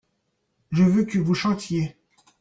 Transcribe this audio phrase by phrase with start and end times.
[0.71, 1.95] je veux que vous chantiez.